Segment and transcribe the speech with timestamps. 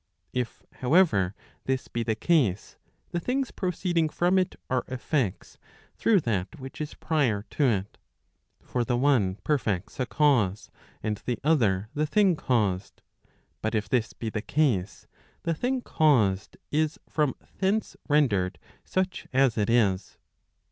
[0.33, 2.75] If, however, this be the case,
[3.11, 5.59] the things proceeding from it are effects
[5.95, 7.99] through that which is prior to it.
[8.63, 10.71] For the one perfects a cause,
[11.03, 13.03] and the other the thing caused.
[13.61, 15.05] But if this be the case,
[15.43, 20.17] the thing caused is from thence rendered such as it is.